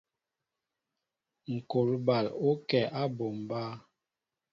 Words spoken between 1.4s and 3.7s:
Ŋkɔl bal ó kɛ á mɓombá.